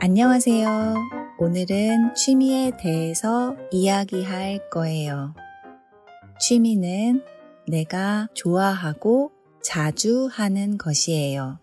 안녕하세요. 0.00 0.94
오늘은 1.40 2.14
취미에 2.14 2.70
대해서 2.78 3.56
이야기할 3.72 4.70
거예요. 4.70 5.34
취미는 6.40 7.24
내가 7.66 8.28
좋아하고 8.32 9.32
자주 9.60 10.28
하는 10.30 10.78
것이에요. 10.78 11.58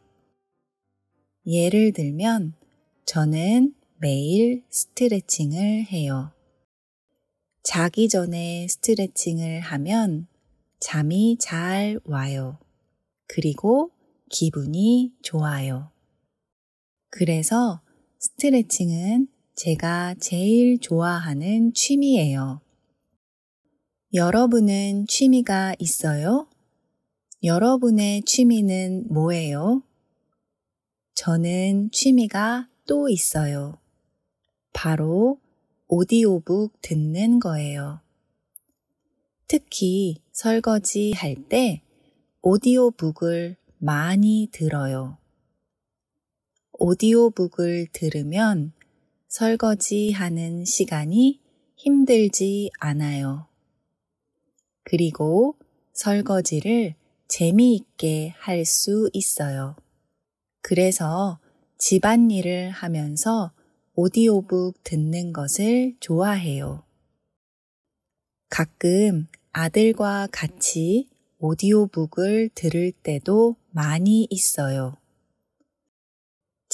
예를 1.47 1.93
들면 1.93 2.55
저는 3.05 3.73
매일 3.99 4.65
스트레칭을 4.69 5.85
해요. 5.85 6.33
자기 7.63 8.09
전에 8.09 8.67
스트레칭을 8.67 9.61
하면 9.61 10.27
잠이 10.81 11.37
잘 11.39 12.01
와요. 12.03 12.59
그리고 13.27 13.91
기분이 14.29 15.13
좋아요. 15.21 15.89
그래서 17.09 17.79
스트레칭은 18.25 19.27
제가 19.53 20.15
제일 20.19 20.79
좋아하는 20.79 21.73
취미예요. 21.73 22.59
여러분은 24.15 25.05
취미가 25.05 25.75
있어요? 25.77 26.47
여러분의 27.43 28.23
취미는 28.23 29.05
뭐예요? 29.09 29.83
저는 31.13 31.91
취미가 31.91 32.67
또 32.87 33.09
있어요. 33.09 33.77
바로 34.73 35.39
오디오북 35.87 36.81
듣는 36.81 37.39
거예요. 37.39 38.01
특히 39.47 40.17
설거지 40.31 41.13
할 41.15 41.35
때 41.47 41.83
오디오북을 42.41 43.55
많이 43.77 44.49
들어요. 44.51 45.19
오디오북을 46.79 47.87
들으면 47.91 48.73
설거지 49.27 50.11
하는 50.11 50.65
시간이 50.65 51.41
힘들지 51.75 52.71
않아요. 52.79 53.47
그리고 54.83 55.55
설거지를 55.93 56.95
재미있게 57.27 58.33
할 58.37 58.65
수 58.65 59.09
있어요. 59.13 59.75
그래서 60.61 61.39
집안일을 61.77 62.71
하면서 62.71 63.51
오디오북 63.95 64.83
듣는 64.83 65.33
것을 65.33 65.95
좋아해요. 65.99 66.83
가끔 68.49 69.27
아들과 69.51 70.27
같이 70.31 71.09
오디오북을 71.39 72.49
들을 72.55 72.91
때도 72.91 73.55
많이 73.71 74.27
있어요. 74.29 74.97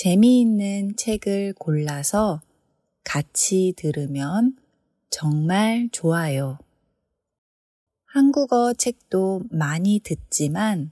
재미있는 0.04 0.96
책을 0.96 1.54
골라서 1.60 2.42
같이 3.04 3.76
들으면 3.78 4.58
정말 5.12 5.90
좋아요. 5.92 6.58
한국어 8.06 8.74
책도 8.74 9.44
많이 9.52 10.00
듣지만 10.00 10.92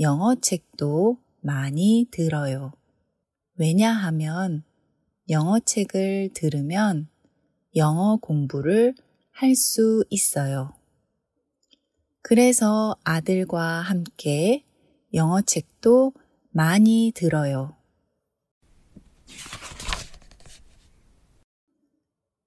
영어 0.00 0.34
책도 0.34 1.18
많이 1.40 2.08
들어요. 2.10 2.72
왜냐하면 3.54 4.64
영어 5.30 5.60
책을 5.60 6.30
들으면 6.34 7.06
영어 7.76 8.16
공부를 8.16 8.96
할 9.30 9.54
수 9.54 10.04
있어요. 10.10 10.74
그래서 12.22 12.96
아들과 13.04 13.82
함께 13.82 14.64
영어 15.14 15.42
책도 15.42 16.12
많이 16.50 17.12
들어요. 17.14 17.76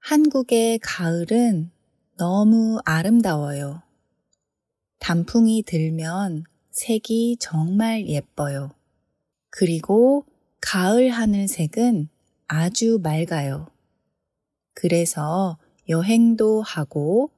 한국의 0.08 0.78
가을은 0.84 1.72
너무 2.16 2.80
아름다워요. 2.86 3.82
단풍이 5.00 5.64
들면 5.64 6.44
색이 6.70 7.38
정말 7.40 8.08
예뻐요. 8.08 8.70
그리고 9.50 10.28
가을 10.62 11.10
하늘색은 11.10 12.10
아주 12.48 13.00
맑아요. 13.02 13.66
그래서 14.76 15.58
여행도 15.90 16.62
하고 16.62 17.32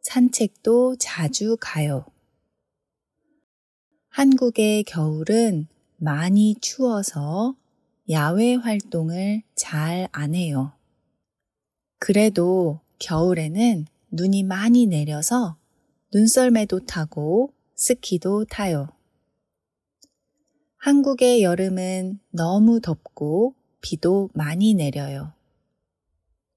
산책도 0.00 0.96
자주 0.96 1.58
가요. 1.60 2.06
한국의 4.08 4.84
겨울은 4.84 5.68
많이 5.98 6.54
추워서 6.62 7.54
야외 8.08 8.54
활동을 8.54 9.42
잘 9.54 10.08
안 10.12 10.34
해요. 10.34 10.72
그래도 12.06 12.80
겨울에는 12.98 13.86
눈이 14.10 14.42
많이 14.42 14.84
내려서 14.84 15.56
눈썰매도 16.12 16.80
타고 16.80 17.54
스키도 17.76 18.44
타요. 18.44 18.90
한국의 20.76 21.42
여름은 21.42 22.20
너무 22.28 22.82
덥고 22.82 23.54
비도 23.80 24.28
많이 24.34 24.74
내려요. 24.74 25.32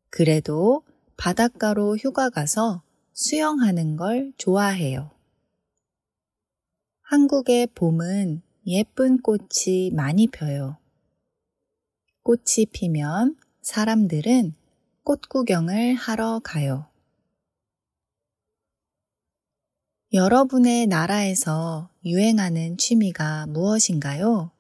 그래도 0.10 0.84
바닷가로 1.16 1.96
휴가 1.96 2.30
가서 2.30 2.84
수영하는 3.14 3.96
걸 3.96 4.34
좋아해요. 4.38 5.12
한국의 7.04 7.68
봄은 7.68 8.42
예쁜 8.66 9.22
꽃이 9.22 9.92
많이 9.94 10.28
펴요. 10.28 10.76
꽃이 12.24 12.66
피면 12.74 13.38
사람들은 13.62 14.54
꽃 15.08 15.22
구경을 15.30 15.96
하러 15.96 16.42
가요. 16.44 16.86
여러분의 20.12 20.88
나라에서 20.88 21.90
유행하는 22.04 22.76
취미가 22.76 23.48
무엇인가요? 23.48 24.52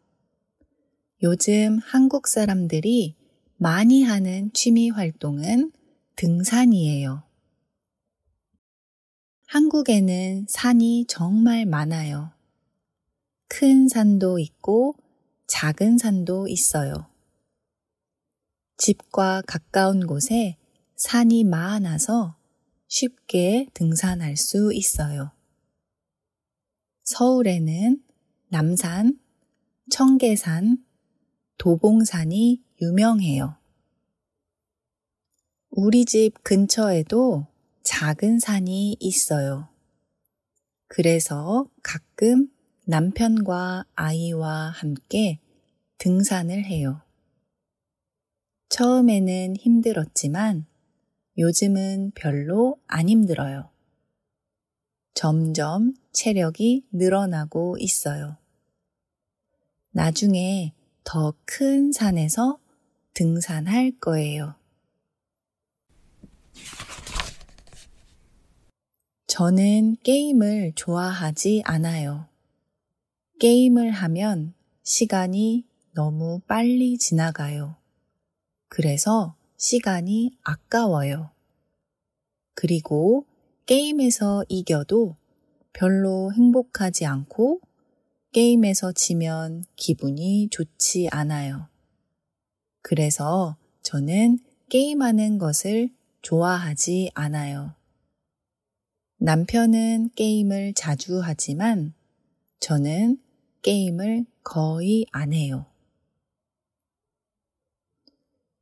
요즘 1.22 1.80
한국 1.80 2.30
사람들이 2.30 3.18
많이 3.58 4.04
하는 4.04 4.50
취미 4.54 4.90
활동은 4.90 5.74
등산이에요. 6.16 7.24
한국에는 9.48 10.46
산이 10.48 11.08
정말 11.10 11.66
많아요. 11.66 12.32
큰 13.50 13.90
산도 13.90 14.40
있고 14.40 14.96
작은 15.48 15.98
산도 15.98 16.48
있어요. 16.48 17.17
집과 18.78 19.42
가까운 19.48 20.06
곳에 20.06 20.58
산이 20.96 21.44
많아서 21.44 22.36
쉽게 22.88 23.68
등산할 23.74 24.38
수 24.38 24.72
있어요. 24.74 25.32
서울에는 27.04 28.04
남산, 28.50 29.20
청계산, 29.90 30.84
도봉산이 31.58 32.64
유명해요. 32.82 33.58
우리 35.70 36.06
집 36.06 36.44
근처에도 36.44 37.48
작은 37.84 38.40
산이 38.40 38.98
있어요. 39.00 39.70
그래서 40.88 41.68
가끔 41.84 42.50
남편과 42.86 43.86
아이와 43.96 44.70
함께 44.70 45.40
등산을 45.98 46.64
해요. 46.64 47.02
처음에는 48.70 49.56
힘들었지만 49.58 50.66
요즘은 51.38 52.12
별로 52.16 52.80
안 52.88 53.10
힘들어요. 53.10 53.70
점점 55.14 55.94
체력이 56.12 56.88
늘어나고 56.92 57.78
있어요. 57.80 58.38
나중에 59.92 60.74
더 61.04 61.34
큰 61.46 61.92
산에서 61.92 62.60
등산할 63.14 63.94
거예요. 64.00 64.56
저는 69.28 69.98
게임을 70.04 70.74
좋아하지 70.76 71.62
않아요. 71.66 72.28
게임을 73.40 73.92
하면 73.92 74.54
시간이 74.84 75.66
너무 75.94 76.42
빨리 76.48 76.98
지나가요. 76.98 77.76
그래서 78.70 79.36
시간이 79.58 80.38
아까워요. 80.44 81.32
그리고 82.54 83.26
게임에서 83.66 84.46
이겨도 84.50 85.16
별로 85.74 86.34
행복하지 86.34 87.06
않고 87.06 87.62
게임에서 88.32 88.94
지면 88.94 89.64
기분이 89.76 90.50
좋지 90.50 91.10
않아요. 91.12 91.68
그래서 92.82 93.58
저는 93.84 94.40
게임하는 94.70 95.38
것을 95.38 95.90
좋아하지 96.22 97.12
않아요. 97.14 97.74
남편은 99.20 100.12
게임을 100.16 100.74
자주 100.74 101.22
하지만 101.24 101.94
저는 102.60 103.20
게임을 103.62 104.26
거의 104.44 105.06
안 105.12 105.34
해요. 105.34 105.66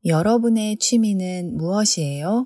여러분의 0.08 0.78
취미는 0.78 1.58
무엇이에요? 1.58 2.46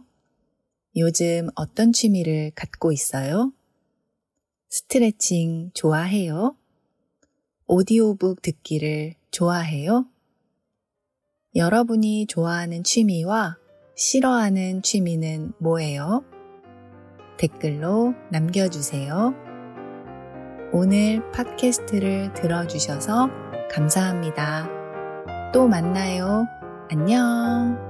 요즘 0.95 1.49
어떤 1.55 1.91
취미를 1.91 2.51
갖고 2.55 2.93
있어요? 2.93 3.51
스트레칭 4.69 5.69
좋아해요? 5.73 6.55
오디오북 7.67 8.41
듣기를 8.41 9.15
좋아해요? 9.31 10.05
여러분이 11.53 12.27
좋아하는 12.27 12.81
취미와 12.85 13.57
싫어하는 13.93 14.81
취미는 14.81 15.51
뭐예요? 15.57 16.23
댓글로 17.37 18.13
남겨주세요. 18.31 19.33
오늘 20.71 21.29
팟캐스트를 21.31 22.33
들어주셔서 22.35 23.29
감사합니다. 23.69 24.69
또 25.51 25.67
만나요. 25.67 26.47
안녕. 26.91 27.88